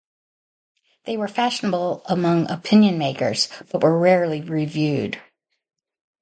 [1.05, 5.21] They were fashionable among opinion-makers, but were rarely reviewed.